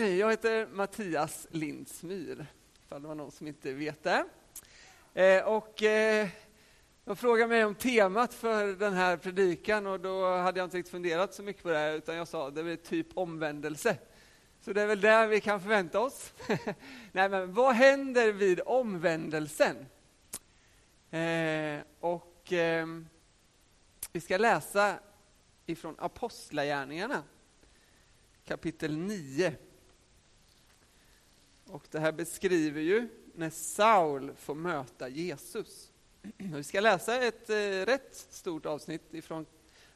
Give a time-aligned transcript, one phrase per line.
[0.00, 2.46] Jag heter Mattias Lindsmyr,
[2.84, 4.24] ifall det var någon som inte vet det.
[5.14, 6.28] Eh, och eh,
[7.04, 10.90] de frågade mig om temat för den här predikan och då hade jag inte riktigt
[10.90, 13.96] funderat så mycket på det, utan jag sa det blir typ omvändelse.
[14.60, 16.32] Så det är väl det vi kan förvänta oss.
[17.12, 19.76] Nej, men vad händer vid omvändelsen?
[21.10, 22.86] Eh, och eh,
[24.12, 24.98] vi ska läsa
[25.66, 27.22] ifrån Apostlagärningarna,
[28.44, 29.54] kapitel 9.
[31.70, 35.92] Och det här beskriver ju när Saul får möta Jesus.
[36.36, 37.54] Vi ska läsa ett eh,
[37.86, 39.46] rätt stort avsnitt ifrån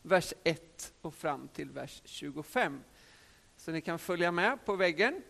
[0.03, 2.81] vers 1 och fram till vers 25.
[3.57, 5.23] Så ni kan följa med på väggen.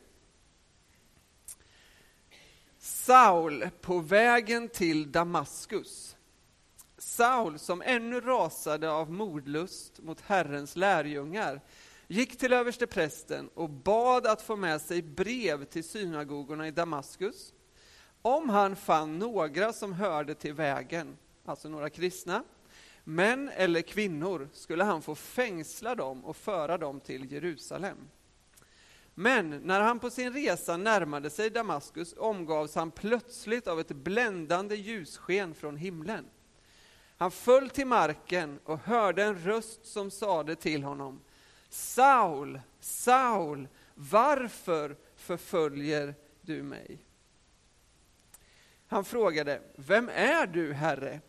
[2.79, 6.17] Saul på vägen till Damaskus.
[6.99, 11.61] Saul, som ännu rasade av mordlust mot Herrens lärjungar,
[12.07, 17.53] gick till översteprästen och bad att få med sig brev till synagogorna i Damaskus.
[18.23, 22.45] Om han fann några som hörde till vägen, alltså några kristna,
[23.05, 27.97] män eller kvinnor, skulle han få fängsla dem och föra dem till Jerusalem.
[29.15, 34.77] Men när han på sin resa närmade sig Damaskus omgavs han plötsligt av ett bländande
[34.77, 36.25] ljussken från himlen.
[37.17, 41.21] Han föll till marken och hörde en röst som sade till honom
[41.75, 46.99] Saul, Saul, varför förföljer du mig?
[48.87, 51.21] Han frågade, vem är du, Herre?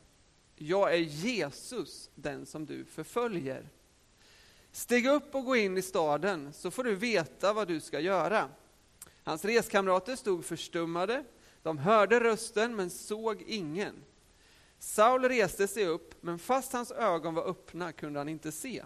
[0.56, 3.70] Jag är Jesus, den som du förföljer.
[4.72, 8.50] Stig upp och gå in i staden, så får du veta vad du ska göra.
[9.24, 11.24] Hans reskamrater stod förstummade,
[11.64, 13.96] de hörde rösten men såg ingen.
[14.80, 18.84] Saul reste sig upp, men fast hans ögon var öppna kunde han inte se.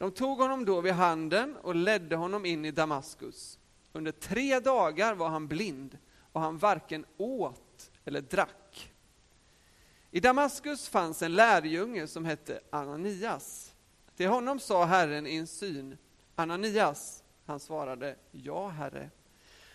[0.00, 3.58] De tog honom då vid handen och ledde honom in i Damaskus.
[3.92, 5.98] Under tre dagar var han blind
[6.32, 8.92] och han varken åt eller drack.
[10.10, 13.74] I Damaskus fanns en lärjunge som hette Ananias.
[14.16, 15.98] Till honom sa Herren i en syn,
[16.34, 17.22] Ananias.
[17.46, 19.10] Han svarade, ja, Herre.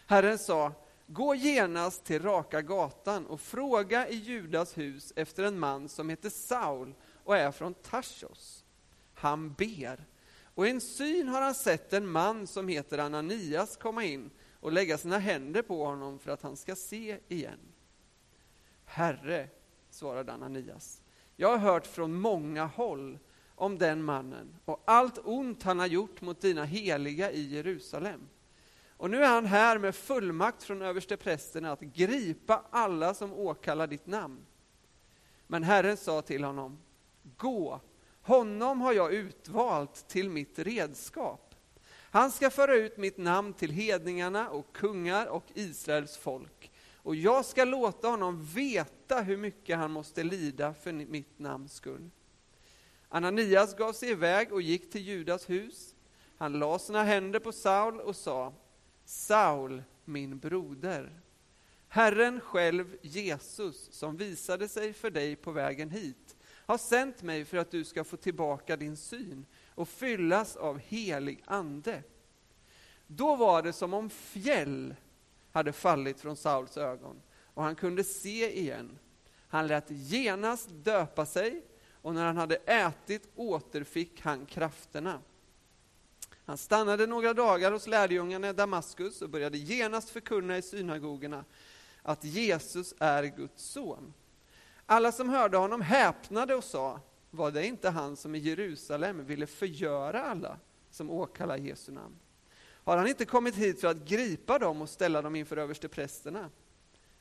[0.08, 0.72] Herren sa,
[1.08, 6.30] gå genast till Raka gatan och fråga i Judas hus efter en man som heter
[6.30, 6.94] Saul
[7.24, 8.66] och är från Tarsos.
[9.14, 10.06] Han ber.
[10.56, 14.30] Och i en syn har han sett en man som heter Ananias komma in
[14.60, 17.60] och lägga sina händer på honom för att han ska se igen.
[18.86, 19.50] Herre,
[19.90, 21.02] svarade Ananias,
[21.36, 23.20] jag har hört från många håll
[23.56, 28.30] om den mannen och allt ont han har gjort mot dina heliga i Jerusalem.
[28.98, 34.08] Och nu är han här med fullmakt från översteprästerna att gripa alla som åkallar ditt
[34.08, 34.46] namn.
[35.48, 36.78] Men Herren sa till honom,
[37.38, 37.82] gå,
[38.26, 41.56] honom har jag utvalt till mitt redskap.
[41.92, 46.72] Han ska föra ut mitt namn till hedningarna och kungar och Israels folk.
[46.96, 52.10] Och jag ska låta honom veta hur mycket han måste lida för mitt namns skull.
[53.10, 55.96] Ananias gav sig iväg och gick till Judas hus.
[56.38, 58.54] Han la sina händer på Saul och sa,
[59.06, 61.22] Saul, min broder.
[61.88, 66.35] Herren själv, Jesus, som visade sig för dig på vägen hit,
[66.66, 71.44] har sänt mig för att du ska få tillbaka din syn och fyllas av helig
[71.46, 72.04] ande.
[73.08, 74.96] Då var det som om fjäll
[75.52, 79.00] hade fallit från Sauls ögon och han kunde se igen.
[79.48, 85.22] Han lät genast döpa sig och när han hade ätit återfick han krafterna.
[86.46, 91.46] Han stannade några dagar hos lärjungarna i Damaskus och började genast förkunna i synagogorna
[92.02, 94.14] att Jesus är Guds son.
[94.86, 97.00] Alla som hörde honom häpnade och sa,
[97.32, 100.58] var det inte han som i Jerusalem ville förgöra alla
[100.90, 102.16] som åkallar Jesu namn?
[102.60, 106.50] Har han inte kommit hit för att gripa dem och ställa dem inför översteprästerna?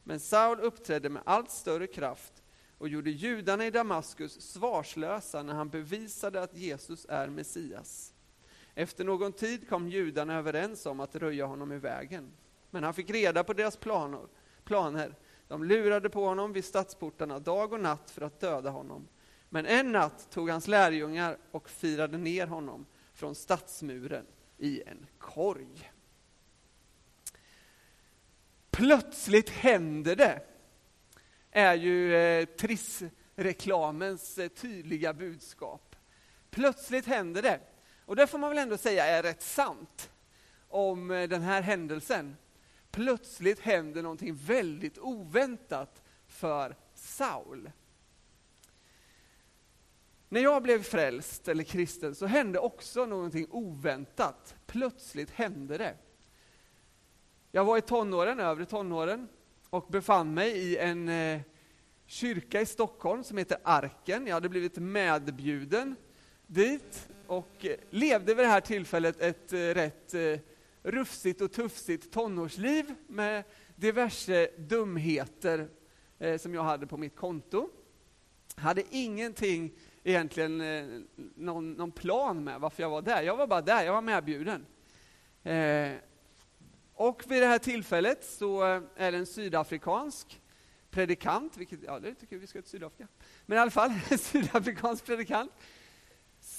[0.03, 2.43] Men Saul uppträdde med allt större kraft
[2.79, 8.15] och gjorde judarna i Damaskus svarslösa när han bevisade att Jesus är Messias.
[8.75, 12.33] Efter någon tid kom judarna överens om att röja honom i vägen.
[12.71, 14.27] Men han fick reda på deras planer.
[14.65, 15.15] planer.
[15.49, 19.09] De lurade på honom vid stadsportarna dag och natt för att döda honom.
[19.49, 24.27] Men en natt tog hans lärjungar och firade ner honom från stadsmuren
[24.59, 25.91] i en korg.
[28.71, 30.41] Plötsligt händer det,
[31.51, 35.97] är ju eh, Triss-reklamens eh, tydliga budskap.
[36.51, 37.61] Plötsligt händer det.
[38.05, 40.11] Och det får man väl ändå säga är rätt sant
[40.69, 42.37] om eh, den här händelsen.
[42.95, 47.71] Plötsligt händer någonting väldigt oväntat för Saul.
[50.29, 54.55] När jag blev frälst eller kristen så hände också någonting oväntat.
[54.67, 55.97] Plötsligt hände det.
[57.51, 59.29] Jag var i tonåren, övre tonåren,
[59.71, 61.41] och befann mig i en eh,
[62.07, 64.27] kyrka i Stockholm som heter Arken.
[64.27, 65.97] Jag hade blivit medbjuden
[66.47, 70.39] dit och eh, levde vid det här tillfället ett eh, rätt eh,
[70.85, 73.45] rufsigt och tufsigt tonårsliv med
[73.77, 75.69] diverse dumheter
[76.19, 77.69] eh, som jag hade på mitt konto.
[78.57, 79.73] Hade ingenting
[80.05, 81.01] egentligen eh,
[81.35, 83.23] någon, någon, plan med varför jag var där.
[83.23, 84.67] Jag var bara där, jag var medbjuden.
[85.43, 85.93] Eh,
[86.95, 90.41] och vid det här tillfället så eh, är det en sydafrikansk
[90.91, 93.09] predikant, vilket, ja det tycker vi ska till Sydafrika,
[93.47, 95.53] men i alla fall en sydafrikansk predikant,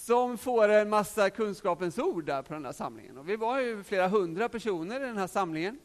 [0.06, 3.18] som får en massa kunskapens ord där på den här samlingen.
[3.18, 5.80] Och vi var ju flera hundra personer i den här samlingen.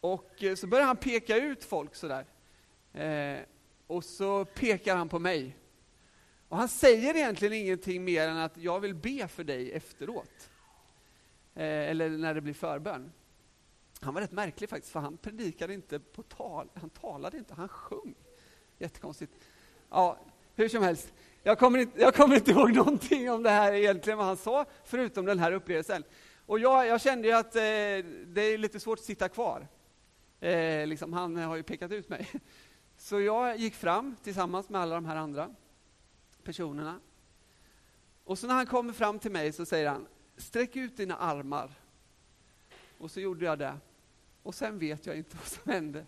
[0.00, 2.26] Och eh, så börjar han peka ut folk sådär.
[2.92, 3.38] Eh,
[3.86, 5.56] och så pekar han på mig.
[6.48, 10.50] Och han säger egentligen ingenting mer än att jag vill be för dig efteråt.
[11.54, 13.12] Eh, eller när det blir förbön.
[14.00, 17.68] Han var rätt märklig faktiskt, för han predikade inte på tal, han talade inte, han
[17.68, 18.14] sjöng.
[18.78, 19.32] Jättekonstigt.
[19.90, 20.18] Ja,
[20.54, 21.12] hur som helst,
[21.46, 24.66] jag kommer, inte, jag kommer inte ihåg någonting om det här egentligen, vad han sa,
[24.84, 26.04] förutom den här upplevelsen.
[26.46, 27.60] Och jag, jag kände ju att eh,
[28.26, 29.68] det är lite svårt att sitta kvar.
[30.40, 32.30] Eh, liksom, han har ju pekat ut mig.
[32.96, 35.54] Så jag gick fram tillsammans med alla de här andra
[36.42, 37.00] personerna.
[38.24, 40.06] Och så när han kommer fram till mig så säger han,
[40.36, 41.70] sträck ut dina armar.
[42.98, 43.74] Och så gjorde jag det.
[44.42, 46.06] Och sen vet jag inte vad som hände.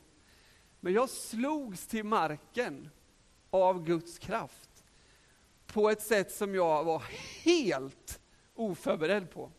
[0.80, 2.90] Men jag slogs till marken
[3.50, 4.67] av Guds kraft
[5.72, 7.02] på ett sätt som jag var
[7.44, 8.20] helt
[8.54, 9.50] oförberedd på.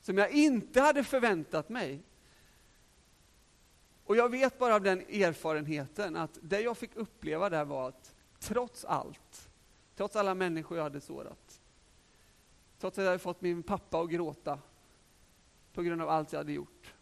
[0.00, 2.02] Som jag inte hade förväntat mig.
[4.04, 8.14] Och jag vet bara av den erfarenheten att det jag fick uppleva där var att
[8.38, 9.50] trots allt,
[9.96, 11.60] trots alla människor jag hade sårat,
[12.78, 14.58] trots att jag hade fått min pappa att gråta
[15.72, 16.94] på grund av allt jag hade gjort,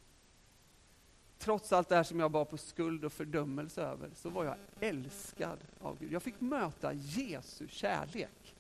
[1.39, 4.57] trots allt det här som jag bar på skuld och fördömelse över, så var jag
[4.81, 6.13] älskad av Gud.
[6.13, 8.55] Jag fick möta Jesu kärlek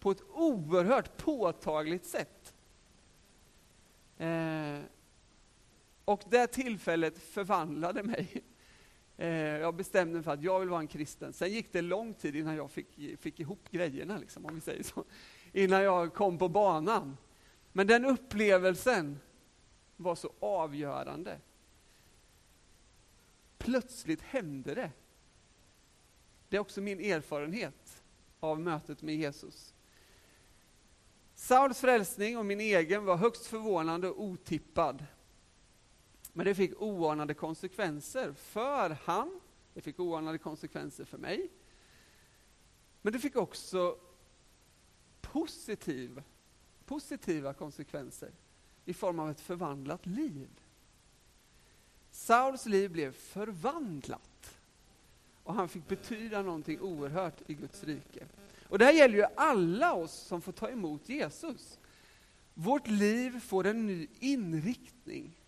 [0.00, 2.54] på ett oerhört påtagligt sätt.
[4.18, 4.78] Eh,
[6.04, 8.42] och det tillfället förvandlade mig.
[9.16, 11.32] Eh, jag bestämde mig för att jag vill vara en kristen.
[11.32, 14.82] Sen gick det lång tid innan jag fick, fick ihop grejerna, liksom, om vi säger
[14.82, 15.04] så.
[15.52, 17.16] Innan jag kom på banan.
[17.72, 19.18] Men den upplevelsen
[19.96, 21.38] var så avgörande.
[23.60, 24.90] Plötsligt hände det.
[26.48, 28.02] Det är också min erfarenhet
[28.40, 29.74] av mötet med Jesus.
[31.34, 35.06] Sauls frälsning och min egen var högst förvånande och otippad.
[36.32, 39.40] Men det fick oanade konsekvenser för han,
[39.74, 41.50] det fick oanade konsekvenser för mig.
[43.02, 43.98] Men det fick också
[45.20, 46.22] positiv,
[46.84, 48.32] positiva konsekvenser
[48.84, 50.59] i form av ett förvandlat liv.
[52.10, 54.58] Sauls liv blev förvandlat
[55.44, 58.26] och han fick betyda någonting oerhört i Guds rike.
[58.68, 61.78] Och det här gäller ju alla oss som får ta emot Jesus.
[62.54, 65.40] Vårt liv får en ny inriktning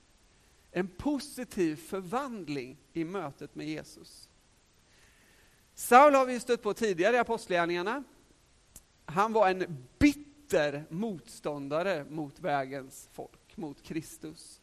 [0.73, 4.29] en positiv förvandling i mötet med Jesus.
[5.75, 8.05] Saul har vi stött på tidigare i Apostlagärningarna.
[9.05, 14.61] Han var en bitter motståndare mot vägens folk, mot Kristus.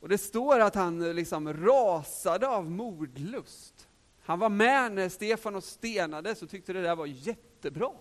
[0.00, 3.88] Och Det står att han eh, liksom rasade av mordlust.
[4.20, 7.92] Han var med när Stefanos stenades och tyckte det där var jättebra.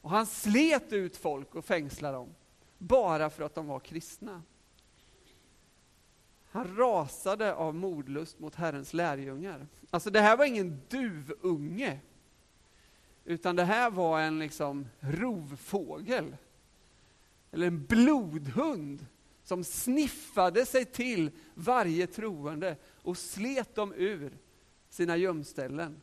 [0.00, 2.34] Och han slet ut folk och fängslade dem,
[2.78, 4.42] bara för att de var kristna.
[6.50, 9.66] Han rasade av mordlust mot Herrens lärjungar.
[9.90, 12.00] Alltså det här var ingen duvunge,
[13.24, 16.36] utan det här var en liksom rovfågel.
[17.50, 19.06] Eller en blodhund
[19.50, 24.38] som sniffade sig till varje troende och slet dem ur
[24.88, 26.00] sina gömställen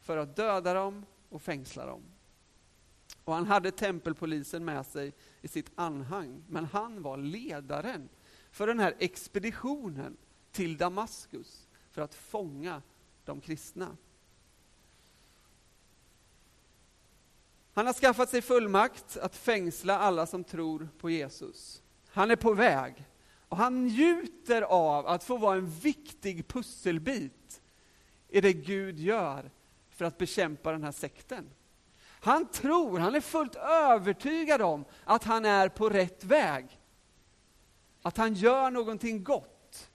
[0.00, 2.02] för att döda dem och fängsla dem.
[3.24, 8.08] Och han hade tempelpolisen med sig i sitt anhang, men han var ledaren
[8.50, 10.16] för den här expeditionen
[10.52, 12.82] till Damaskus för att fånga
[13.24, 13.96] de kristna.
[17.72, 21.82] Han har skaffat sig fullmakt att fängsla alla som tror på Jesus.
[22.12, 23.04] Han är på väg
[23.48, 27.62] och han njuter av att få vara en viktig pusselbit
[28.28, 29.50] i det Gud gör
[29.90, 31.50] för att bekämpa den här sekten.
[32.04, 36.80] Han tror, han är fullt övertygad om att han är på rätt väg
[38.02, 39.90] att han gör någonting gott.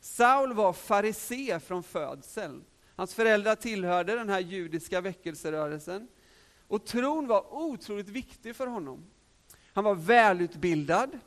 [0.00, 2.64] Saul var farisé från födseln.
[2.96, 6.08] Hans föräldrar tillhörde den här judiska väckelserörelsen.
[6.68, 9.04] Och tron var otroligt viktig för honom.
[9.72, 11.18] Han var välutbildad,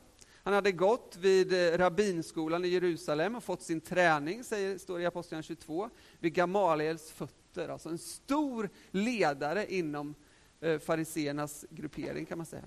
[0.42, 5.02] Han hade gått vid eh, rabbinskolan i Jerusalem och fått sin träning, säger, står det
[5.02, 7.68] i Apostlagärningarna 22, vid Gamaliels fötter.
[7.68, 10.14] Alltså en stor ledare inom
[10.60, 12.64] eh, fariseernas gruppering kan man säga.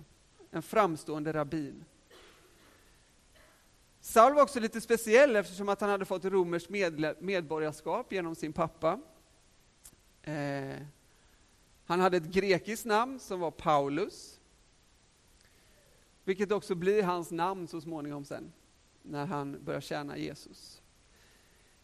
[0.51, 1.85] En framstående rabbin.
[4.01, 6.69] Saul var också lite speciell eftersom att han hade fått romerskt
[7.19, 8.99] medborgarskap genom sin pappa.
[10.21, 10.77] Eh,
[11.85, 14.38] han hade ett grekiskt namn som var Paulus.
[16.29, 18.53] Vilket också blir hans namn så småningom sen,
[19.01, 20.81] när han börjar tjäna Jesus.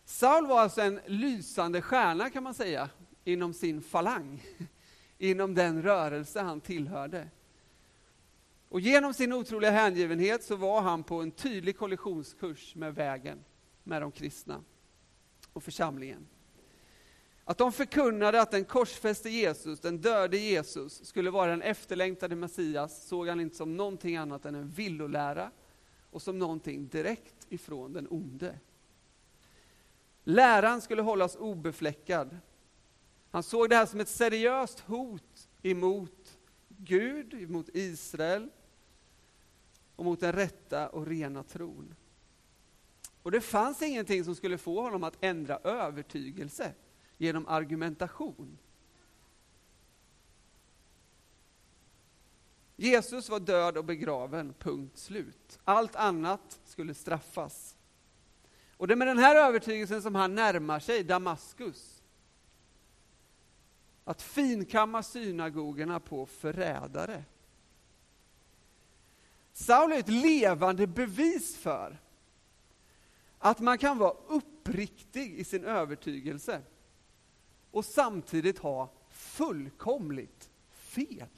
[0.03, 2.89] Saul var alltså en lysande stjärna kan man säga,
[3.23, 4.43] inom sin falang.
[5.17, 7.29] Inom den rörelse han tillhörde.
[8.69, 13.43] Och genom sin otroliga hängivenhet så var han på en tydlig kollisionskurs med vägen,
[13.83, 14.63] med de kristna
[15.53, 16.27] och församlingen.
[17.47, 23.07] Att de förkunnade att den korsfäste Jesus, den döde Jesus, skulle vara den efterlängtade Messias
[23.07, 25.51] såg han inte som någonting annat än en villolära
[26.11, 28.59] och som någonting direkt ifrån den onde.
[30.23, 32.37] Läran skulle hållas obefläckad.
[33.31, 36.37] Han såg det här som ett seriöst hot emot
[36.67, 38.49] Gud, emot Israel
[39.95, 41.95] och mot den rätta och rena tron.
[43.23, 46.73] Och det fanns ingenting som skulle få honom att ändra övertygelse
[47.17, 48.57] genom argumentation.
[52.75, 55.59] Jesus var död och begraven, punkt slut.
[55.63, 57.75] Allt annat skulle straffas.
[58.77, 62.01] Och det är med den här övertygelsen som han närmar sig Damaskus.
[64.03, 67.23] Att finkamma synagogorna på förrädare.
[69.53, 71.97] Saul är ett levande bevis för
[73.39, 76.61] att man kan vara uppriktig i sin övertygelse
[77.75, 81.29] och samtidigt ha fullkomligt fel.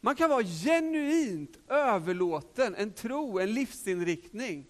[0.00, 4.66] Man kan vara genuint överlåten, en tro, en livsinriktning,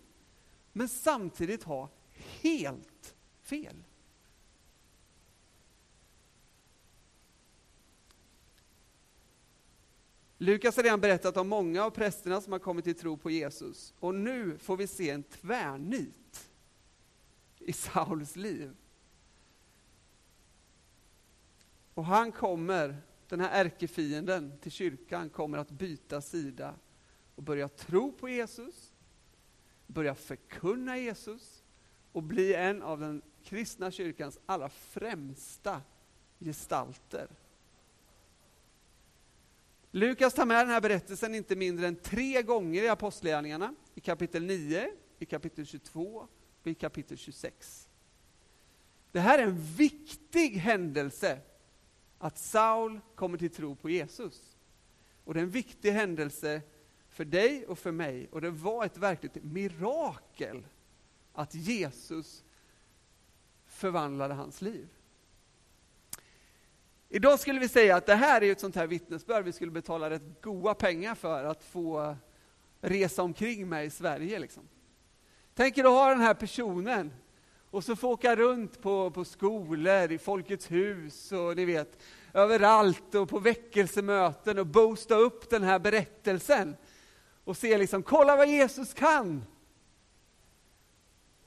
[0.72, 1.88] men samtidigt ha
[2.40, 3.82] helt fel.
[10.38, 13.94] Lukas har redan berättat om många av prästerna som har kommit till tro på Jesus.
[14.00, 16.50] Och nu får vi se en tvärnit
[17.58, 18.76] i Sauls liv.
[22.00, 22.96] Och han kommer,
[23.28, 26.74] den här ärkefienden till kyrkan, kommer att byta sida
[27.34, 28.92] och börja tro på Jesus,
[29.86, 31.62] börja förkunna Jesus
[32.12, 35.82] och bli en av den kristna kyrkans allra främsta
[36.38, 37.28] gestalter.
[39.90, 44.44] Lukas tar med den här berättelsen inte mindre än tre gånger i Apostlagärningarna, i kapitel
[44.44, 46.28] 9, i kapitel 22
[46.60, 47.88] och i kapitel 26.
[49.12, 51.40] Det här är en viktig händelse
[52.22, 54.56] att Saul kommer till tro på Jesus.
[55.24, 56.62] Och det är en viktig händelse
[57.08, 58.28] för dig och för mig.
[58.32, 60.66] Och det var ett verkligt mirakel
[61.32, 62.44] att Jesus
[63.66, 64.88] förvandlade hans liv.
[67.08, 70.10] Idag skulle vi säga att det här är ett sånt här vittnesbörd vi skulle betala
[70.10, 72.16] rätt goda pengar för att få
[72.80, 74.38] resa omkring med i Sverige.
[74.38, 74.68] Liksom.
[75.54, 77.12] Tänk er att ha den här personen
[77.70, 82.02] och så få åka runt på, på skolor, i Folkets hus och ni vet,
[82.34, 86.76] överallt och på väckelsemöten och boosta upp den här berättelsen.
[87.44, 89.44] Och se liksom, kolla vad Jesus kan!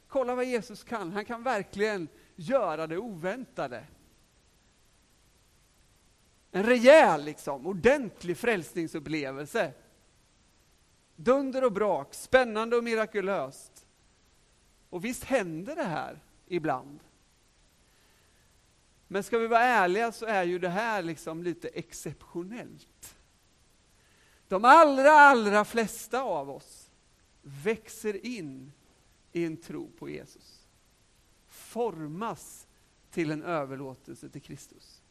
[0.07, 3.83] Kolla vad Jesus kan, han kan verkligen göra det oväntade.
[6.51, 9.73] En rejäl, liksom, ordentlig frälsningsupplevelse.
[11.15, 13.72] Dunder och brak, spännande och mirakulöst.
[14.93, 16.99] Och visst händer det här ibland.
[19.07, 23.17] Men ska vi vara ärliga så är ju det här liksom lite exceptionellt.
[24.47, 26.91] De allra, allra flesta av oss
[27.41, 28.71] växer in
[29.31, 30.67] i en tro på Jesus.
[31.47, 32.67] Formas
[33.11, 35.01] till en överlåtelse till Kristus.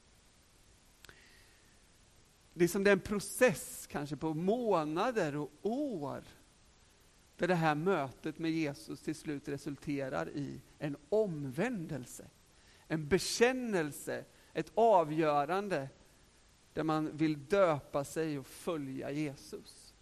[2.54, 6.24] Det är som en process, kanske på månader och år,
[7.42, 12.30] där det här mötet med Jesus till slut resulterar i en omvändelse,
[12.88, 15.88] en bekännelse, ett avgörande
[16.72, 19.94] där man vill döpa sig och följa Jesus.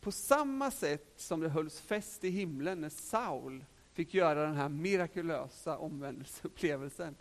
[0.00, 4.68] På samma sätt som det hölls fest i himlen när Saul fick göra den här
[4.68, 7.16] mirakulösa omvändelseupplevelsen.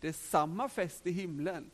[0.00, 1.70] Det är samma fest i himlen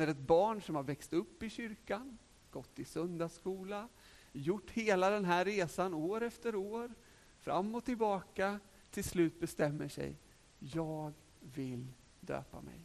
[0.00, 2.18] när ett barn som har växt upp i kyrkan,
[2.50, 3.88] gått i söndagsskola,
[4.32, 6.94] gjort hela den här resan år efter år,
[7.38, 10.16] fram och tillbaka, till slut bestämmer sig,
[10.58, 11.86] jag vill
[12.20, 12.80] döpa mig.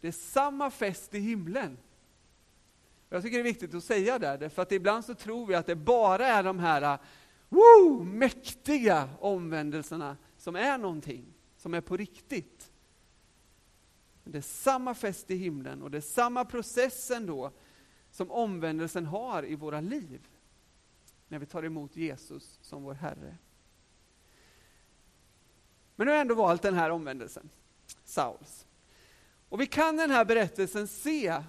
[0.00, 1.78] Det är samma fest i himlen.
[3.08, 5.66] Jag tycker det är viktigt att säga det, för att ibland så tror vi att
[5.66, 6.98] det bara är de här
[7.48, 12.72] woo, mäktiga omvändelserna som är någonting, som är på riktigt.
[14.32, 17.52] Det är samma fest i himlen och det är samma process ändå,
[18.10, 20.28] som omvändelsen har i våra liv
[21.28, 23.36] när vi tar emot Jesus som vår Herre.
[25.96, 27.50] Men nu har jag ändå valt den här omvändelsen,
[28.04, 28.66] Sauls.
[29.48, 31.42] Och vi kan i den här berättelsen se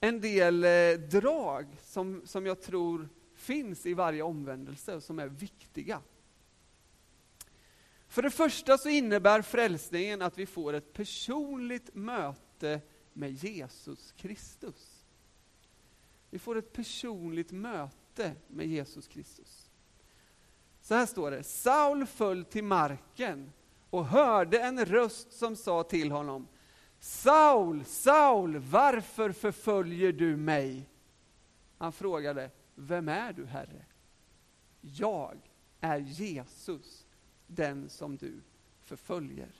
[0.00, 5.28] en del eh, drag som, som jag tror finns i varje omvändelse och som är
[5.28, 6.00] viktiga.
[8.08, 12.80] För det första så innebär frälsningen att vi får ett personligt möte
[13.12, 15.04] med Jesus Kristus.
[16.30, 19.70] Vi får ett personligt möte med Jesus Kristus.
[20.80, 23.52] Så här står det, Saul föll till marken
[23.90, 26.48] och hörde en röst som sa till honom,
[26.98, 30.88] Saul, Saul, varför förföljer du mig?
[31.78, 33.84] Han frågade, vem är du, Herre?
[34.80, 37.05] Jag är Jesus,
[37.46, 38.42] den som du
[38.80, 39.54] förföljer.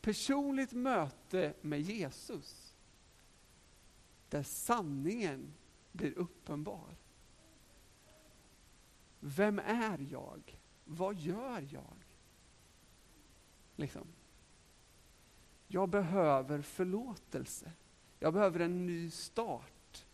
[0.00, 2.76] Personligt möte med Jesus,
[4.28, 5.54] där sanningen
[5.92, 6.96] blir uppenbar.
[9.20, 10.58] Vem är jag?
[10.84, 11.96] Vad gör jag?
[13.76, 14.06] Liksom.
[15.66, 17.72] Jag behöver förlåtelse.
[18.18, 20.06] Jag behöver en ny start.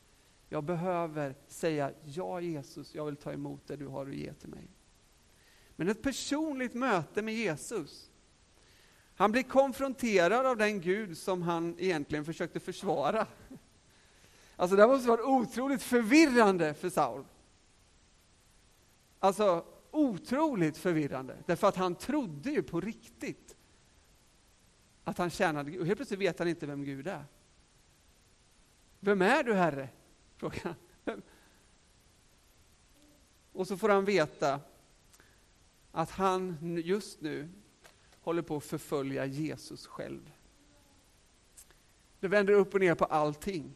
[0.49, 4.49] Jag behöver säga, ja Jesus, jag vill ta emot det du har att ge till
[4.49, 4.69] mig.
[5.79, 8.11] Men ett personligt möte med Jesus.
[9.15, 13.27] Han blir konfronterad av den Gud som han egentligen försökte försvara.
[14.57, 17.25] Alltså det måste varit otroligt förvirrande för Saul.
[19.19, 23.57] Alltså otroligt förvirrande, därför att han trodde ju på riktigt
[25.05, 25.81] att han tjänade Gud.
[25.81, 27.25] Och helt plötsligt vet han inte vem Gud är.
[29.01, 29.89] Vem är du, Herre?
[30.37, 31.23] Frågar han.
[33.53, 34.61] Och så får han veta
[35.99, 37.49] att han just nu
[38.21, 40.33] håller på att förfölja Jesus själv.
[42.21, 43.75] Det vänder upp och ner på allting.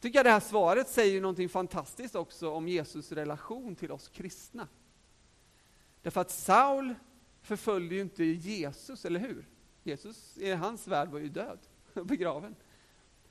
[0.00, 4.68] Tycker jag det här svaret säger någonting fantastiskt också om Jesus relation till oss kristna.
[6.02, 6.94] Därför att Saul
[7.42, 9.48] förföljde ju inte Jesus, eller hur?
[9.82, 11.58] Jesus i hans värld var ju död,
[12.04, 12.54] begraven.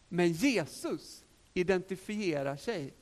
[0.10, 2.94] Men Jesus identifierar sig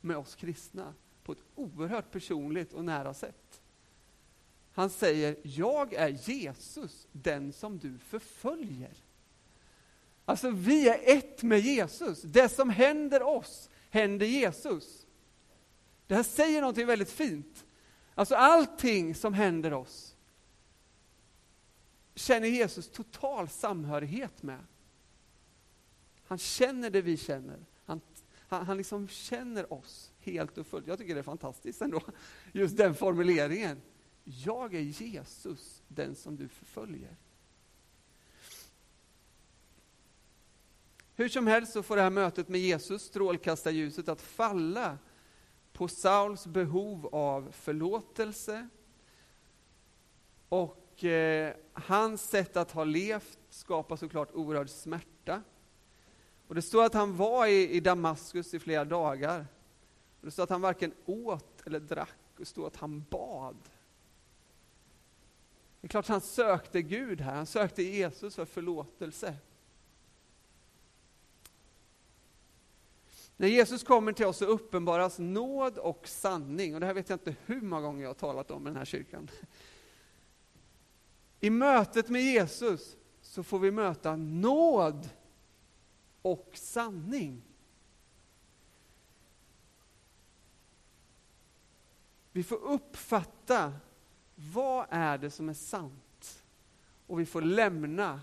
[0.00, 0.94] med oss kristna
[1.26, 3.45] på ett oerhört personligt och nära sätt.
[4.76, 8.96] Han säger, jag är Jesus, den som du förföljer.
[10.24, 12.22] Alltså vi är ett med Jesus.
[12.22, 15.06] Det som händer oss händer Jesus.
[16.06, 17.64] Det här säger någonting väldigt fint.
[18.14, 20.16] Alltså allting som händer oss
[22.14, 24.64] känner Jesus total samhörighet med.
[26.24, 27.66] Han känner det vi känner.
[27.84, 28.00] Han,
[28.48, 30.86] han, han liksom känner oss helt och fullt.
[30.86, 32.00] Jag tycker det är fantastiskt ändå,
[32.52, 33.80] just den formuleringen.
[34.28, 37.16] Jag är Jesus, den som du förföljer.
[41.14, 44.98] Hur som helst så får det här mötet med Jesus, strålkastarljuset, att falla
[45.72, 48.68] på Sauls behov av förlåtelse
[50.48, 55.42] och eh, hans sätt att ha levt skapar såklart oerhörd smärta.
[56.46, 59.46] Och det står att han var i, i Damaskus i flera dagar.
[60.20, 63.56] Och det står att han varken åt eller drack, och det står att han bad.
[65.80, 69.36] Det är klart han sökte Gud här, han sökte Jesus för förlåtelse.
[73.36, 76.74] När Jesus kommer till oss så uppenbaras nåd och sanning.
[76.74, 78.76] Och det här vet jag inte hur många gånger jag har talat om i den
[78.76, 79.30] här kyrkan.
[81.40, 85.08] I mötet med Jesus så får vi möta nåd
[86.22, 87.42] och sanning.
[92.32, 93.72] Vi får uppfatta
[94.36, 96.44] vad är det som är sant
[97.06, 98.20] och vi får lämna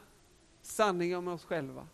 [0.62, 1.88] sanningen om oss själva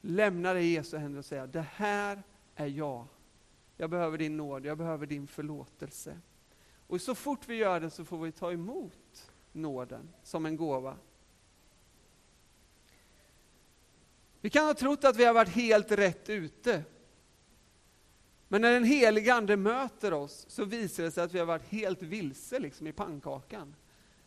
[0.00, 2.22] lämna det i Jesu händer och säga, det här
[2.54, 3.06] är jag.
[3.76, 6.20] Jag behöver din nåd, jag behöver din förlåtelse.
[6.86, 10.96] Och så fort vi gör det så får vi ta emot nåden som en gåva.
[14.40, 16.84] Vi kan ha trott att vi har varit helt rätt ute.
[18.52, 21.68] Men när den helige Ande möter oss så visar det sig att vi har varit
[21.68, 23.74] helt vilse liksom i pannkakan.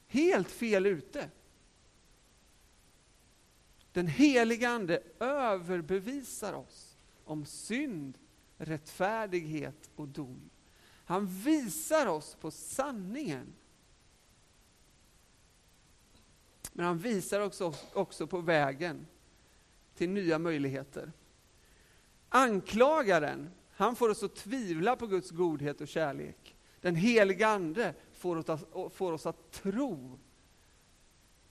[0.08, 1.30] Helt fel ute.
[3.92, 8.18] Den helige Ande överbevisar oss om synd,
[8.58, 10.50] rättfärdighet och dom.
[11.06, 13.54] Han visar oss på sanningen.
[16.74, 19.08] Men han visar också, också på vägen
[19.96, 21.12] till nya möjligheter.
[22.30, 26.56] Anklagaren, han får oss att tvivla på Guds godhet och kärlek.
[26.82, 30.20] Den heliga Ande får oss att, får oss att tro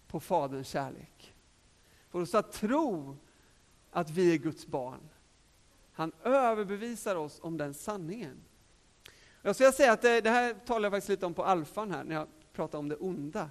[0.07, 1.35] på Faderns kärlek.
[2.11, 3.17] Får oss att tro
[3.91, 5.09] att vi är Guds barn.
[5.93, 8.45] Han överbevisar oss om den sanningen.
[9.43, 12.05] Jag ska säga att det, det här talar jag faktiskt lite om på alfan här,
[12.05, 13.51] när jag pratar om det onda.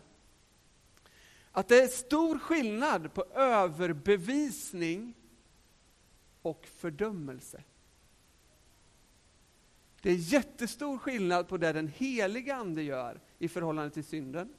[1.51, 5.13] Att det är stor skillnad på överbevisning
[6.41, 7.63] och fördömelse.
[10.01, 14.53] Det är jättestor skillnad på det den heliga Ande gör i förhållande till synden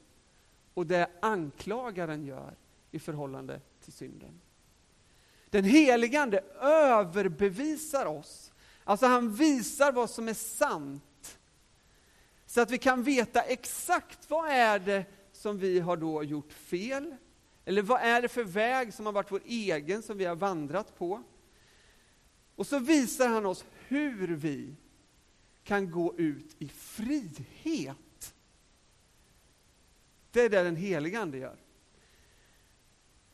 [0.73, 2.55] och det anklagaren gör
[2.91, 4.41] i förhållande till synden.
[5.49, 8.51] Den helige Ande överbevisar oss.
[8.83, 11.39] Alltså han visar vad som är sant.
[12.45, 17.15] Så att vi kan veta exakt vad är det som vi har då gjort fel?
[17.65, 20.97] Eller vad är det för väg som har varit vår egen, som vi har vandrat
[20.97, 21.23] på?
[22.55, 24.75] Och så visar han oss hur vi
[25.63, 28.35] kan gå ut i frihet.
[30.31, 31.57] Det är det den helige Ande gör.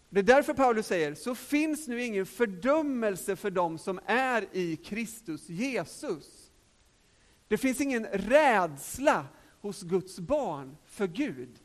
[0.10, 4.76] Det är därför Paulus säger, så finns nu ingen fördömelse för dem som är i
[4.76, 6.52] Kristus Jesus.
[7.48, 9.26] Det finns ingen rädsla
[9.62, 11.60] hos Guds barn för Gud.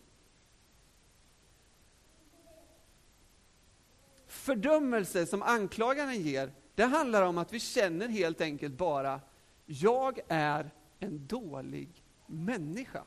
[4.27, 9.21] Fördömelse som anklagaren ger, det handlar om att vi känner helt enkelt bara,
[9.67, 13.05] jag är en dålig människa.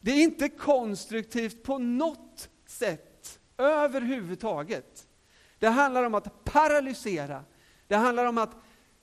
[0.00, 5.08] Det är inte konstruktivt på något sätt överhuvudtaget.
[5.58, 7.44] Det handlar om att paralysera.
[7.86, 8.56] Det handlar om att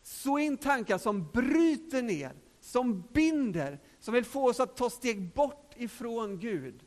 [0.04, 5.34] så in tankar som bryter ner, som binder, som vill få oss att ta steg
[5.34, 6.84] bort ifrån Gud.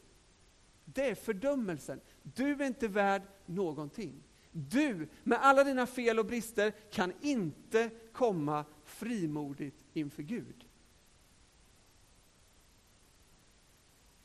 [0.84, 2.00] Det är fördömelsen.
[2.22, 4.22] Du är inte värd någonting.
[4.52, 7.90] Du, med alla dina fel och brister, kan inte
[8.20, 10.66] komma frimodigt inför Gud.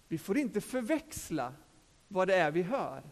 [0.08, 1.54] Vi får inte förväxla
[2.08, 3.04] vad det är vi hör.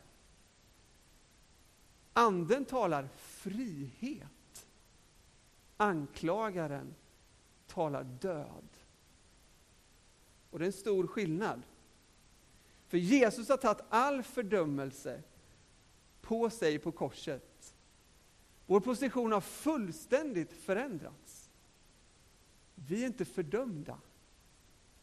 [2.14, 4.68] Anden talar frihet.
[5.78, 6.96] Anklagaren
[7.68, 8.70] talar död.
[10.50, 11.62] Och det är en stor skillnad.
[12.88, 15.24] För Jesus har tagit all fördömelse
[16.22, 17.53] på sig på korset.
[18.74, 21.50] Vår position har fullständigt förändrats.
[22.76, 23.98] Vi är inte fördömda.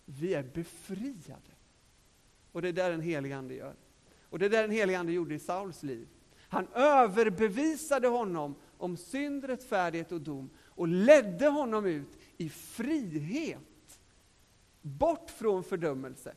[0.04, 1.54] Vi är befriade.
[2.52, 3.74] Och det är där den helige Ande gör.
[4.22, 6.08] Och det är där den helige Ande gjorde i Sauls liv.
[6.36, 14.00] Han överbevisade honom om synd, rättfärdighet och dom och ledde honom ut i frihet.
[14.82, 16.34] Bort från fördömelse.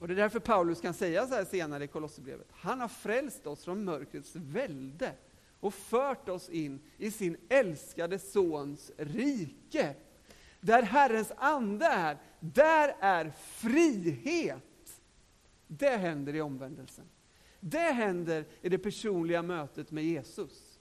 [0.00, 2.46] Och Det är därför Paulus kan säga så här senare i Kolosserbrevet.
[2.50, 5.12] Han har frälst oss från mörkrets välde
[5.60, 9.94] och fört oss in i sin älskade Sons rike.
[10.60, 15.00] Där Herrens ande är, där är frihet.
[15.66, 17.04] Det händer i omvändelsen.
[17.60, 20.78] Det händer i det personliga mötet med Jesus.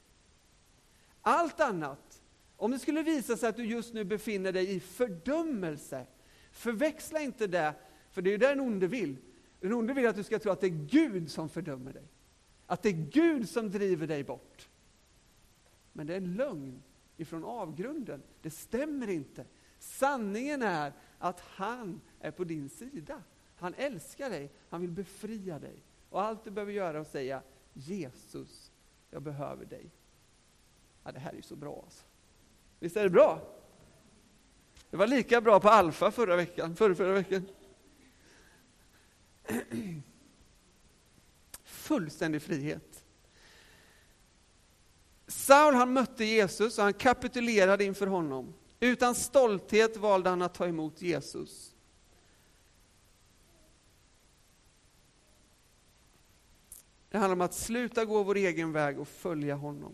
[1.21, 2.21] Allt annat,
[2.57, 6.05] om det skulle visa sig att du just nu befinner dig i fördömelse,
[6.51, 7.73] förväxla inte det,
[8.11, 9.17] för det är ju det den onde vill.
[9.59, 12.07] Den onde vill att du ska tro att det är Gud som fördömer dig.
[12.65, 14.69] Att det är Gud som driver dig bort.
[15.93, 16.83] Men det är en lögn
[17.17, 18.23] ifrån avgrunden.
[18.41, 19.45] Det stämmer inte.
[19.79, 23.23] Sanningen är att han är på din sida.
[23.55, 25.83] Han älskar dig, han vill befria dig.
[26.09, 27.41] Och allt du behöver göra är att säga
[27.73, 28.71] Jesus,
[29.11, 29.91] jag behöver dig.
[31.03, 32.05] Ja, det här är ju så bra alltså.
[32.79, 33.41] Visst är det bra?
[34.89, 37.45] Det var lika bra på Alfa förra veckan, förra, förra veckan.
[41.63, 43.05] Fullständig frihet.
[45.27, 48.53] Saul han mötte Jesus och han kapitulerade inför honom.
[48.79, 51.75] Utan stolthet valde han att ta emot Jesus.
[57.09, 59.93] Det handlar om att sluta gå vår egen väg och följa honom.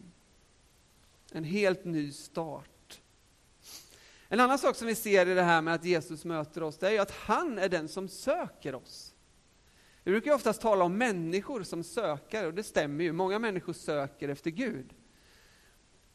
[1.32, 3.02] En helt ny start.
[4.28, 6.88] En annan sak som vi ser i det här med att Jesus möter oss, det
[6.88, 9.15] är ju att han är den som söker oss.
[10.06, 13.12] Vi brukar oftast tala om människor som sökare, och det stämmer ju.
[13.12, 14.94] Många människor söker efter Gud.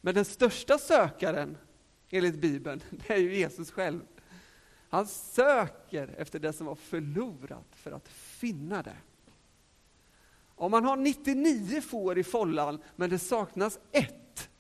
[0.00, 1.57] Men den största sökaren
[2.11, 4.00] enligt Bibeln, det är ju Jesus själv.
[4.88, 8.96] Han söker efter det som var förlorat för att finna det.
[10.55, 14.50] Om man har 99 får i follan, men det saknas ett,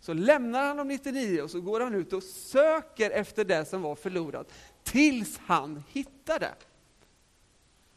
[0.00, 3.82] så lämnar han de 99 och så går han ut och söker efter det som
[3.82, 4.52] var förlorat.
[4.82, 6.54] tills han hittar det.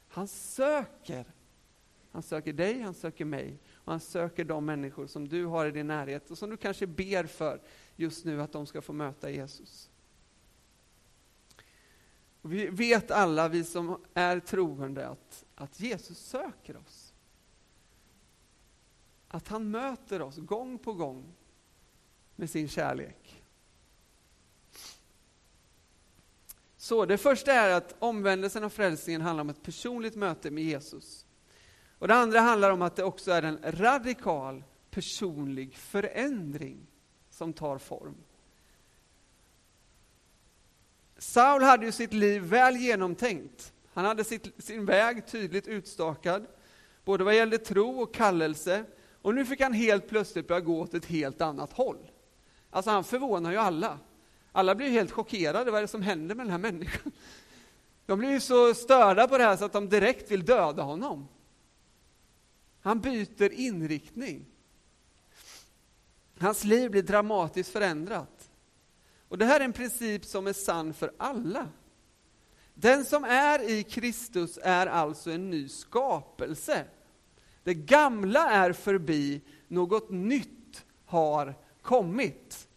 [0.09, 1.25] Han söker.
[2.11, 5.71] Han söker dig, han söker mig och han söker de människor som du har i
[5.71, 7.61] din närhet och som du kanske ber för
[7.95, 9.89] just nu att de ska få möta Jesus.
[12.41, 17.13] Och vi vet alla, vi som är troende, att, att Jesus söker oss.
[19.27, 21.33] Att han möter oss gång på gång
[22.35, 23.38] med sin kärlek.
[26.81, 31.25] Så det första är att omvändelsen och frälsningen handlar om ett personligt möte med Jesus.
[31.99, 36.87] Och det andra handlar om att det också är en radikal personlig förändring
[37.29, 38.15] som tar form.
[41.17, 43.73] Saul hade ju sitt liv väl genomtänkt.
[43.93, 46.45] Han hade sitt, sin väg tydligt utstakad,
[47.05, 48.85] både vad gällde tro och kallelse.
[49.21, 52.11] Och nu fick han helt plötsligt börja gå åt ett helt annat håll.
[52.69, 53.99] Alltså han förvånar ju alla.
[54.51, 57.11] Alla blir helt chockerade, vad är det som händer med den här människan?
[58.05, 61.27] De blir ju så störda på det här så att de direkt vill döda honom.
[62.81, 64.45] Han byter inriktning.
[66.39, 68.49] Hans liv blir dramatiskt förändrat.
[69.27, 71.67] Och Det här är en princip som är sann för alla.
[72.73, 76.85] Den som är i Kristus är alltså en ny skapelse.
[77.63, 82.68] Det gamla är förbi, något nytt har kommit.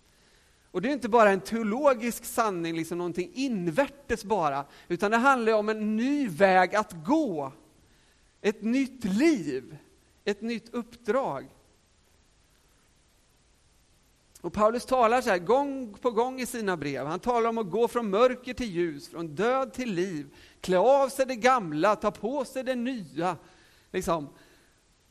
[0.72, 5.52] Och det är inte bara en teologisk sanning, liksom någonting invärtes bara, utan det handlar
[5.52, 7.52] om en ny väg att gå.
[8.40, 9.76] Ett nytt liv,
[10.24, 11.48] ett nytt uppdrag.
[14.40, 17.06] Och Paulus talar så här gång på gång i sina brev.
[17.06, 21.08] Han talar om att gå från mörker till ljus, från död till liv, klä av
[21.08, 23.36] sig det gamla, ta på sig det nya.
[23.90, 24.28] Liksom.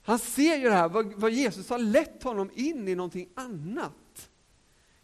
[0.04, 3.92] Han ser ju det här, vad Jesus har lett honom in i någonting annat.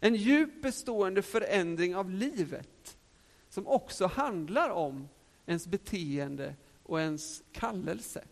[0.00, 2.98] En djup bestående förändring av livet
[3.48, 5.08] som också handlar om
[5.46, 8.24] ens beteende och ens kallelse.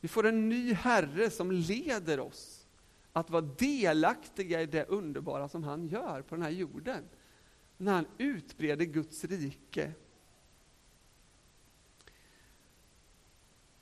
[0.00, 2.66] Vi får en ny Herre som leder oss
[3.12, 7.04] att vara delaktiga i det underbara som han gör på den här jorden.
[7.76, 9.92] När han utbreder Guds rike.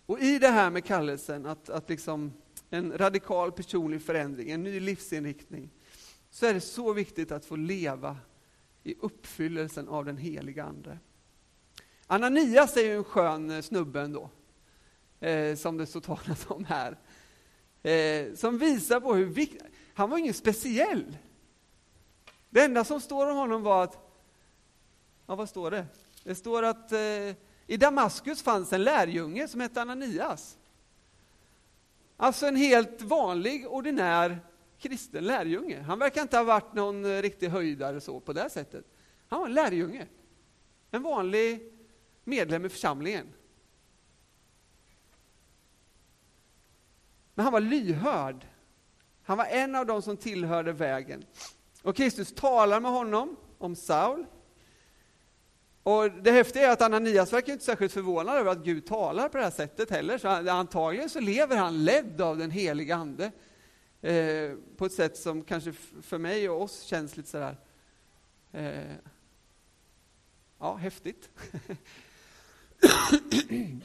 [0.07, 2.33] Och i det här med kallelsen, att, att liksom
[2.71, 5.71] en radikal personlig förändring, en ny livsinriktning,
[6.31, 8.17] så är det så viktigt att få leva
[8.83, 10.99] i uppfyllelsen av den heliga Ande.
[12.07, 14.31] Ananias är ju en skön eh, snubbe ändå,
[15.21, 16.99] eh, som det så talas om här.
[17.83, 19.63] Eh, som visar på hur viktigt,
[19.95, 21.17] han var ingen speciell.
[22.51, 23.99] Det enda som står om honom var att,
[25.27, 25.87] ja vad står det?
[26.25, 27.35] Det står att eh,
[27.67, 30.58] i Damaskus fanns en lärjunge som hette Ananias.
[32.21, 34.41] Alltså en helt vanlig, ordinär
[34.79, 35.81] kristen lärjunge.
[35.81, 38.85] Han verkar inte ha varit någon eh, riktig höjdare så på det sättet.
[39.29, 40.07] Han var en lärjunge.
[40.91, 41.73] En vanlig
[42.25, 43.27] medlem i församlingen.
[47.35, 48.47] Men han var lyhörd.
[49.23, 51.25] Han var en av dem som tillhörde vägen.
[51.83, 54.27] Och Kristus talar med honom om Saul.
[55.89, 59.39] Och Det häftiga är att Ananias verkar inte särskilt förvånad över att Gud talar på
[59.39, 60.19] det här sättet heller.
[60.19, 63.33] Så antagligen så lever han ledd av den heliga Ande.
[64.01, 65.73] Eh, på ett sätt som kanske
[66.03, 67.57] för mig och oss känns lite sådär...
[68.53, 68.93] Eh,
[70.59, 71.31] ja, häftigt.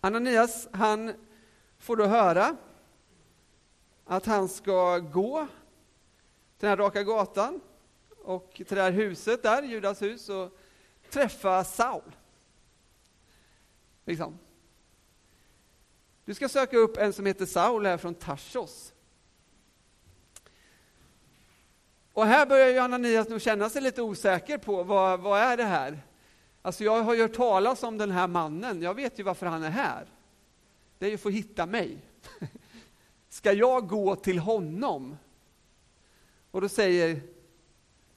[0.00, 1.12] Ananias, han
[1.78, 2.56] får då höra
[4.04, 5.46] att han ska gå
[6.58, 7.60] till den här raka gatan
[8.24, 10.58] och till det här huset där, Judas hus, och
[11.10, 12.16] träffa Saul.
[14.04, 14.38] Liksom.
[16.24, 18.92] Du ska söka upp en som heter Saul här från Tarsos.
[22.12, 25.64] Och här börjar ju Ananias nog känna sig lite osäker på vad, vad är det
[25.64, 26.02] här?
[26.62, 29.62] Alltså jag har ju hört talas om den här mannen, jag vet ju varför han
[29.62, 30.06] är här.
[30.98, 31.98] Det är ju för att hitta mig.
[33.28, 35.16] Ska jag gå till honom?
[36.50, 37.20] Och då säger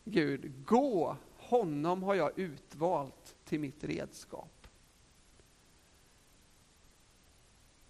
[0.10, 4.68] Gud, gå, honom har jag utvalt till mitt redskap.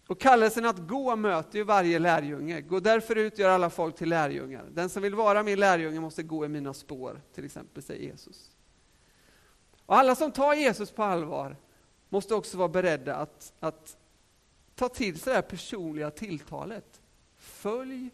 [0.08, 2.62] Och kallelsen att gå möter ju varje lärjunge.
[2.62, 4.65] Gå därför ut, gör alla folk till lärjungar.
[4.71, 8.51] Den som vill vara min lärjunge måste gå i mina spår, till exempel, säger Jesus.
[9.86, 11.56] Och alla som tar Jesus på allvar
[12.10, 13.97] måste också vara beredda att, att
[14.75, 17.01] ta till sig det här personliga tilltalet.
[17.36, 18.10] Följ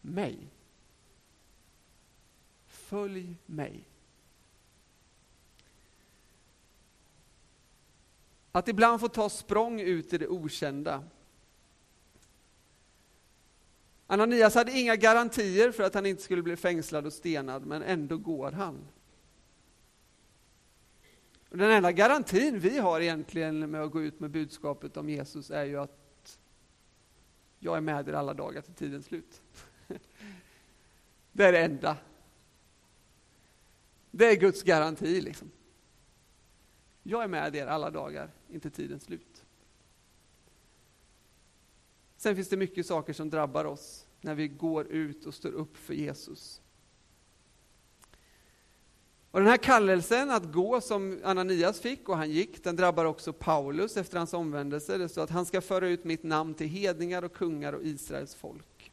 [0.00, 0.38] mig.
[2.92, 3.84] Följ mig.
[8.52, 11.04] Att ibland få ta språng ut i det okända.
[14.06, 18.16] Ananias hade inga garantier för att han inte skulle bli fängslad och stenad, men ändå
[18.16, 18.88] går han.
[21.50, 25.64] Den enda garantin vi har egentligen med att gå ut med budskapet om Jesus är
[25.64, 26.38] ju att
[27.58, 29.42] jag är med er alla dagar till tidens slut.
[31.32, 31.96] Det är det enda.
[34.14, 35.20] Det är Guds garanti.
[35.20, 35.50] Liksom.
[37.02, 39.44] Jag är med er alla dagar, inte tidens slut.
[42.16, 45.76] Sen finns det mycket saker som drabbar oss när vi går ut och står upp
[45.76, 46.60] för Jesus.
[49.30, 53.32] Och den här kallelsen att gå som Ananias fick, och han gick, den drabbar också
[53.32, 54.98] Paulus efter hans omvändelse.
[54.98, 58.34] Det står att han ska föra ut mitt namn till hedningar och kungar och Israels
[58.34, 58.92] folk.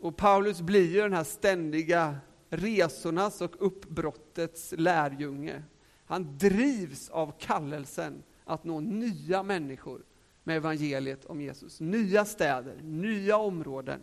[0.00, 2.16] Och Paulus blir ju den här ständiga
[2.48, 5.62] resornas och uppbrottets lärjunge.
[6.04, 10.02] Han drivs av kallelsen att nå nya människor
[10.44, 11.80] med evangeliet om Jesus.
[11.80, 14.00] Nya städer, nya områden.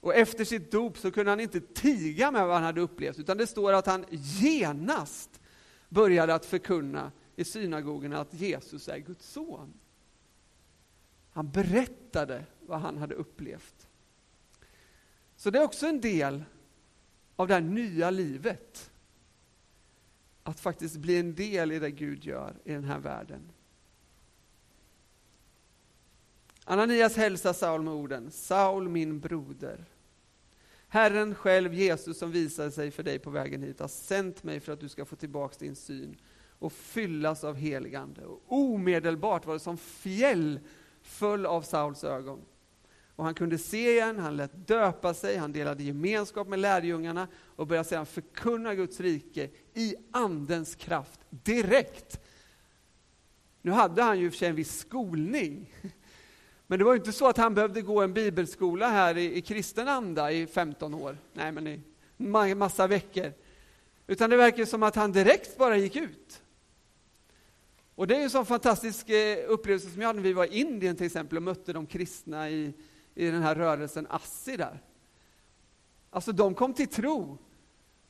[0.00, 3.36] Och efter sitt dop så kunde han inte tiga med vad han hade upplevt, utan
[3.36, 5.40] det står att han genast
[5.88, 9.72] började att förkunna i synagogorna att Jesus är Guds son.
[11.30, 13.88] Han berättade vad han hade upplevt.
[15.36, 16.44] Så det är också en del
[17.36, 18.90] av det här nya livet.
[20.42, 23.52] Att faktiskt bli en del i det Gud gör i den här världen.
[26.64, 29.84] Ananias hälsar Saul med orden, Saul min broder.
[30.88, 34.72] Herren själv, Jesus som visade sig för dig på vägen hit, har sänt mig för
[34.72, 36.16] att du ska få tillbaka din syn
[36.58, 38.24] och fyllas av heligande.
[38.24, 40.60] Och omedelbart var det som fjäll
[41.02, 42.40] föll av Sauls ögon.
[43.16, 47.66] Och han kunde se igen, han lät döpa sig, han delade gemenskap med lärjungarna och
[47.66, 52.20] började sedan förkunna Guds rike i Andens kraft direkt.
[53.62, 55.74] Nu hade han ju för sig en viss skolning.
[56.66, 59.42] Men det var ju inte så att han behövde gå en bibelskola här i, i
[59.42, 61.66] kristen anda i 15 år, nej men
[62.46, 63.32] i massa veckor.
[64.06, 66.42] Utan det verkar som att han direkt bara gick ut.
[67.94, 70.60] Och det är en sån fantastisk eh, upplevelse som jag hade när vi var i
[70.60, 72.72] Indien till exempel och mötte de kristna i,
[73.16, 74.82] i den här rörelsen Assi där.
[76.10, 77.38] Alltså de kom till tro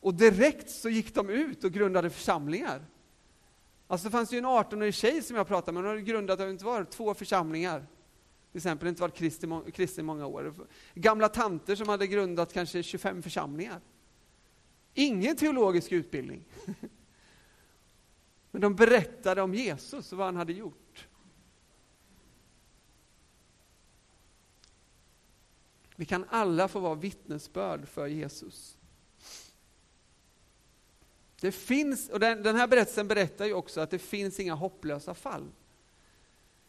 [0.00, 2.86] och direkt så gick de ut och grundade församlingar.
[3.86, 6.64] Alltså det fanns ju en 18-årig tjej som jag pratade med, hon hade grundat, inte
[6.64, 7.86] var, två församlingar
[8.56, 9.14] till exempel inte varit
[9.74, 10.54] kristen i många år.
[10.94, 13.80] Gamla tanter som hade grundat kanske 25 församlingar.
[14.94, 16.44] Ingen teologisk utbildning.
[18.50, 21.08] Men de berättade om Jesus och vad han hade gjort.
[25.96, 28.76] Vi kan alla få vara vittnesbörd för Jesus.
[31.40, 35.14] Det finns, och den, den här berättelsen berättar ju också att det finns inga hopplösa
[35.14, 35.48] fall.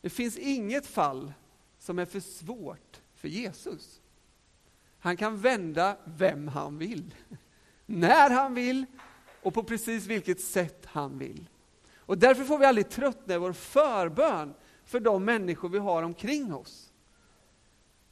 [0.01, 1.33] Det finns inget fall
[1.79, 4.01] som är för svårt för Jesus.
[4.99, 7.15] Han kan vända vem han vill,
[7.85, 8.85] när han vill
[9.41, 11.49] och på precis vilket sätt han vill.
[11.95, 16.53] Och därför får vi aldrig tröttna i vår förbön för de människor vi har omkring
[16.53, 16.86] oss.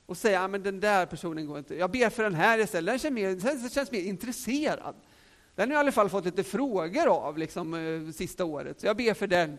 [0.05, 1.75] Och säga, att men den där personen går inte.
[1.75, 4.95] Jag ber för den här istället, den känns mer, den känns mer intresserad.
[5.55, 8.87] Den har jag i alla fall fått lite frågor av liksom, eh, sista året, så
[8.87, 9.57] jag ber för den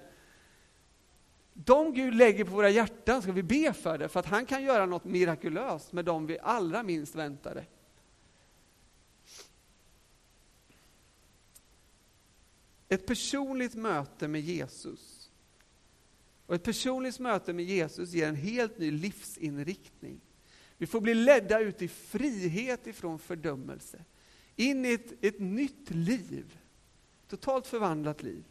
[1.65, 4.65] de Gud lägger på våra hjärtan ska vi be för det, för att han kan
[4.65, 7.65] göra något mirakulöst med dem vi allra minst väntade.
[12.89, 15.31] Ett personligt möte med Jesus
[16.47, 20.21] och ett personligt möte med Jesus ger en helt ny livsinriktning.
[20.79, 24.05] Vi får bli ledda ut i frihet ifrån fördömelse,
[24.57, 26.59] in i ett, ett nytt liv,
[27.29, 28.45] totalt förvandlat liv.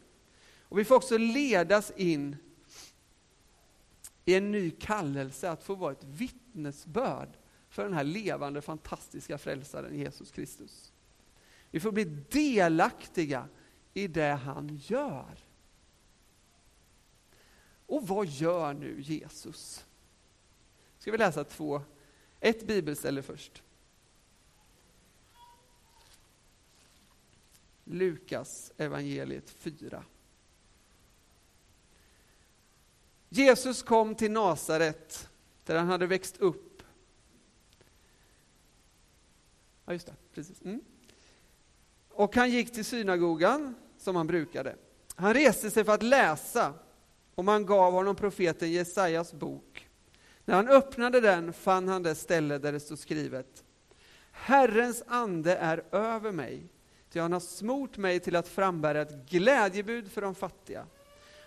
[0.62, 2.36] Och vi får också ledas in
[4.26, 7.30] i en ny kallelse att få vara ett vittnesbörd
[7.70, 10.94] för den här levande, fantastiska frälsaren Jesus Kristus.
[11.72, 13.48] Vi får bli delaktiga
[13.94, 15.46] i det han gör.
[17.86, 19.86] Och vad gör nu Jesus?
[21.00, 21.82] Ska vi läsa två,
[22.46, 23.64] ett bibelställe först.
[27.84, 30.04] Lukas evangeliet 4.
[33.30, 35.30] Jesus kom till Nasaret,
[35.64, 36.84] där han hade växt upp.
[39.86, 40.16] Ja, just det.
[40.34, 40.62] Precis.
[40.62, 40.82] Mm.
[42.10, 44.76] Och han gick till synagogan, som han brukade.
[45.16, 46.74] Han reste sig för att läsa,
[47.36, 49.85] och man gav honom profeten Jesajas bok.
[50.46, 53.64] När han öppnade den fann han det ställe där det stod skrivet
[54.32, 56.64] Herrens ande är över mig,
[57.12, 60.86] ty han har smort mig till att frambära ett glädjebud för de fattiga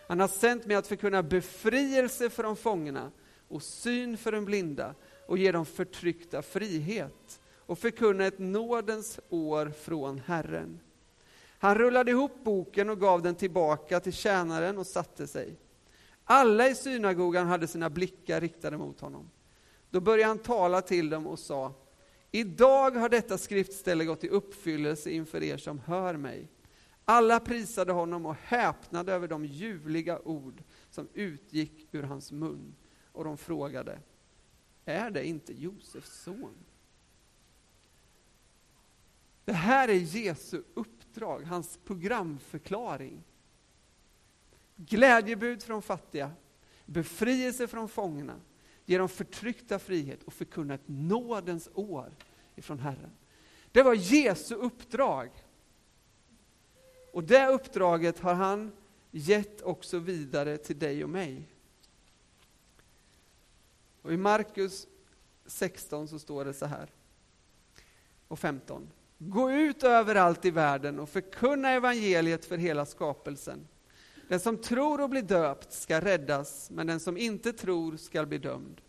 [0.08, 3.10] han har sänt mig att förkunna befrielse för de fångna
[3.48, 4.94] och syn för den blinda
[5.26, 10.80] och ge de förtryckta frihet och förkunna ett nådens år från Herren.
[11.58, 15.56] Han rullade ihop boken och gav den tillbaka till tjänaren och satte sig.
[16.30, 19.30] Alla i synagogan hade sina blickar riktade mot honom.
[19.90, 21.74] Då började han tala till dem och sa,
[22.30, 26.48] idag har detta skriftställe gått i uppfyllelse inför er som hör mig.
[27.04, 32.74] Alla prisade honom och häpnade över de ljuvliga ord som utgick ur hans mun.
[33.12, 33.98] Och de frågade,
[34.84, 36.54] är det inte Josefs son?
[39.44, 43.22] Det här är Jesu uppdrag, hans programförklaring.
[44.80, 46.30] Glädjebud från fattiga,
[46.86, 48.40] befrielse från fångna,
[48.84, 52.12] ge de förtryckta frihet och förkunna ett nådens år
[52.56, 53.10] ifrån Herren.
[53.72, 55.30] Det var Jesu uppdrag.
[57.12, 58.72] Och det uppdraget har han
[59.10, 61.48] gett också vidare till dig och mig.
[64.02, 64.86] Och I Markus
[65.46, 66.90] 16 så står det så här,
[68.28, 68.90] och 15.
[69.18, 73.68] Gå ut överallt i världen och förkunna evangeliet för hela skapelsen.
[74.28, 78.38] Den som tror och blir döpt ska räddas, men den som inte tror ska bli
[78.38, 78.80] dömd.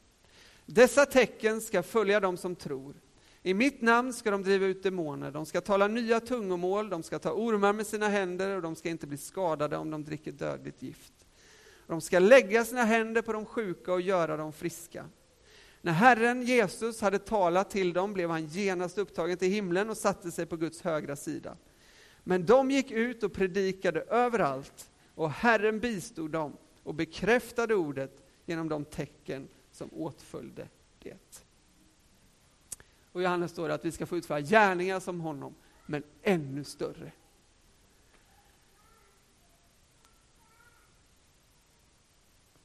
[0.66, 2.96] Dessa tecken ska följa dem som tror.
[3.44, 7.20] I mitt namn ska de driva ut demoner, de ska tala nya tungomål, de ska
[7.20, 10.82] ta ormar med sina händer och de ska inte bli skadade om de dricker dödligt
[10.82, 11.14] gift.
[11.88, 15.06] De ska lägga sina händer på de sjuka och göra dem friska.
[15.82, 20.32] När Herren Jesus hade talat till dem blev han genast upptagen till himlen och satte
[20.32, 21.58] sig på Guds högra sida.
[22.24, 24.90] Men de gick ut och predikade överallt
[25.20, 31.44] och Herren bistod dem och bekräftade ordet genom de tecken som åtföljde det.
[33.12, 35.56] Och i Johannes står det att vi ska få utföra gärningar som honom,
[35.86, 37.12] men ännu större.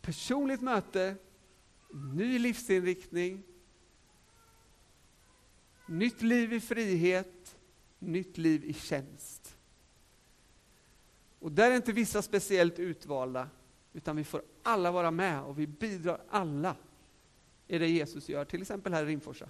[0.00, 1.16] Personligt möte,
[2.14, 3.42] ny livsinriktning,
[5.86, 7.56] nytt liv i frihet,
[7.98, 9.33] nytt liv i tjänst.
[11.44, 13.48] Och där är inte vissa speciellt utvalda,
[13.92, 16.76] utan vi får alla vara med och vi bidrar alla
[17.66, 19.48] i det Jesus gör, till exempel här i Rimforsa.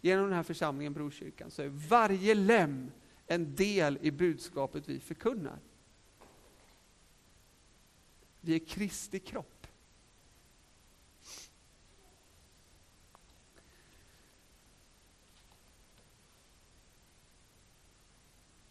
[0.00, 2.90] Genom den här församlingen, Brokyrkan, så är varje lem
[3.26, 5.58] en del i budskapet vi förkunnar.
[8.40, 9.66] Vi är Kristi kropp.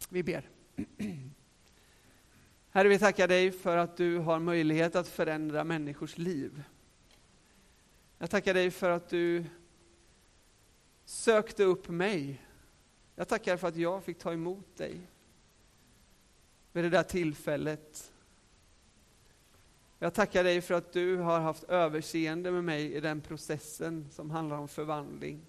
[0.09, 0.49] Vi ber.
[2.77, 6.63] Herre, vi tackar dig för att du har möjlighet att förändra människors liv.
[8.17, 9.45] Jag tackar dig för att du
[11.05, 12.41] sökte upp mig.
[13.15, 15.01] Jag tackar för att jag fick ta emot dig
[16.71, 18.13] vid det där tillfället.
[19.99, 24.31] Jag tackar dig för att du har haft överseende med mig i den processen som
[24.31, 25.45] handlar om förvandling.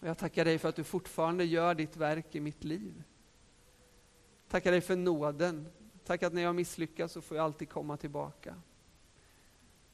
[0.00, 3.02] Jag tackar dig för att du fortfarande gör ditt verk i mitt liv.
[4.56, 5.68] Tackar dig för nåden.
[6.04, 8.62] Tack att när jag misslyckas så får jag alltid komma tillbaka.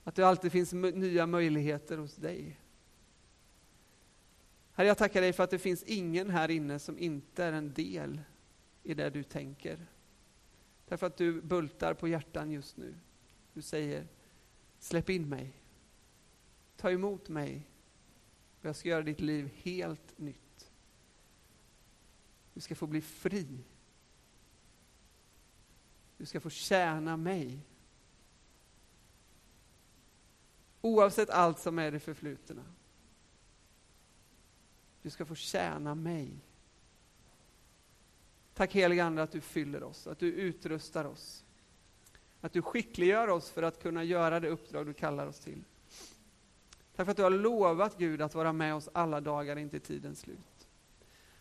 [0.05, 2.61] Att det alltid finns nya möjligheter hos dig.
[4.73, 7.73] Herre, jag tackar dig för att det finns ingen här inne som inte är en
[7.73, 8.21] del
[8.83, 9.87] i det du tänker.
[10.89, 12.95] Därför att du bultar på hjärtan just nu.
[13.53, 14.07] Du säger,
[14.79, 15.53] släpp in mig.
[16.77, 17.69] Ta emot mig.
[18.61, 20.71] Jag ska göra ditt liv helt nytt.
[22.55, 23.65] Du ska få bli fri.
[26.23, 27.59] Du ska få tjäna mig.
[30.81, 32.63] Oavsett allt som är det förflutna.
[35.03, 36.31] Du ska få tjäna mig.
[38.55, 41.45] Tack helige Ande att du fyller oss, att du utrustar oss.
[42.41, 45.65] Att du skickliggör oss för att kunna göra det uppdrag du kallar oss till.
[46.97, 49.81] Tack för att du har lovat Gud att vara med oss alla dagar in till
[49.81, 50.69] tidens slut.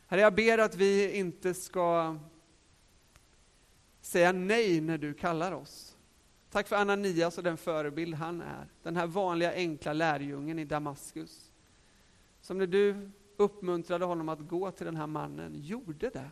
[0.07, 2.17] Herre, jag ber att vi inte ska
[4.01, 5.97] säga nej när du kallar oss.
[6.49, 8.67] Tack för Ananias och den förebild han är.
[8.83, 11.51] Den här vanliga enkla lärjungen i Damaskus.
[12.41, 16.29] Som när du uppmuntrade honom att gå till den här mannen, gjorde det.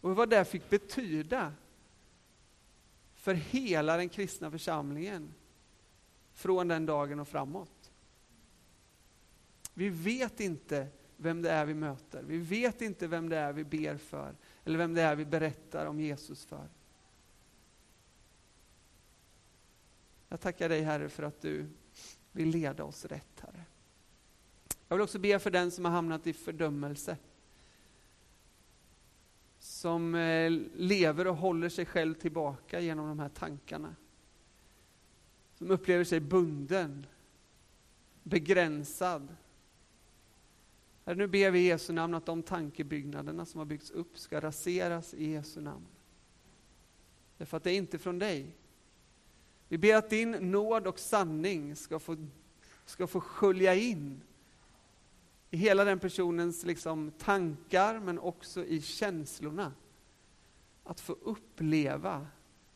[0.00, 1.52] Och vad det fick betyda
[3.14, 5.34] för hela den kristna församlingen
[6.32, 7.92] från den dagen och framåt.
[9.74, 10.86] Vi vet inte
[11.16, 12.22] vem det är vi möter.
[12.22, 14.34] Vi vet inte vem det är vi ber för
[14.68, 16.68] eller vem det är vi berättar om Jesus för.
[20.28, 21.66] Jag tackar dig Herre för att du
[22.32, 23.64] vill leda oss rätt Herre.
[24.88, 27.16] Jag vill också be för den som har hamnat i fördömelse.
[29.58, 33.96] Som eh, lever och håller sig själv tillbaka genom de här tankarna.
[35.54, 37.06] som upplever sig bunden,
[38.22, 39.36] begränsad.
[41.08, 44.40] Herre, nu ber vi i Jesu namn att de tankebyggnaderna som har byggts upp ska
[44.40, 45.86] raseras i Jesu namn.
[47.38, 48.46] Därför att det är inte från dig.
[49.68, 52.16] Vi ber att din nåd och sanning ska få,
[52.84, 54.20] ska få skölja in
[55.50, 59.72] i hela den personens liksom, tankar, men också i känslorna.
[60.84, 62.26] Att få uppleva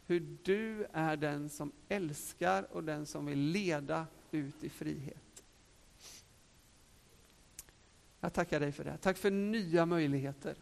[0.06, 5.31] hur du är den som älskar och den som vill leda ut i frihet.
[8.24, 8.96] Jag tackar dig för det.
[8.96, 10.56] Tack för nya möjligheter.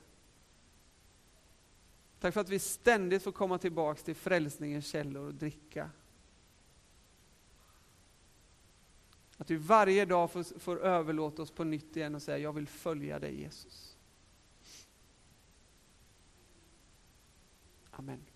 [2.20, 5.90] Tack för att vi ständigt får komma tillbaks till frälsningens källor och dricka.
[9.36, 12.66] Att vi varje dag får, får överlåta oss på nytt igen och säga, jag vill
[12.66, 13.96] följa dig Jesus.
[17.90, 18.29] Amen.